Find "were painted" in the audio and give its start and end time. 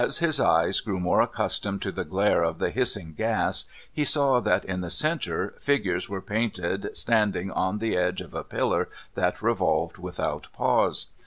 6.09-6.97